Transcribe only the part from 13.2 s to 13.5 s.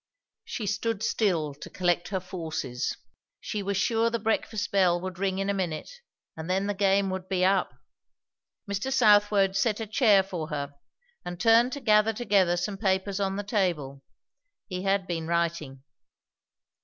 the